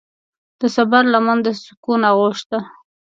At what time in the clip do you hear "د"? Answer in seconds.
0.59-0.61, 1.45-1.47